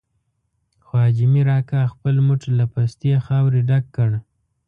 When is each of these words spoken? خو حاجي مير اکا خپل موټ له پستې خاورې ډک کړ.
خو 0.85 0.93
حاجي 1.03 1.25
مير 1.33 1.47
اکا 1.59 1.81
خپل 1.93 2.15
موټ 2.27 2.41
له 2.57 2.65
پستې 2.73 3.11
خاورې 3.25 3.61
ډک 3.69 3.85
کړ. 3.95 4.09